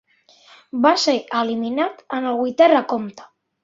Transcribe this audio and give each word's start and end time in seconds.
Va 0.85 0.93
ser 1.03 1.15
eliminat 1.43 2.05
en 2.21 2.29
el 2.35 2.43
vuitè 2.43 2.75
recompte. 2.77 3.35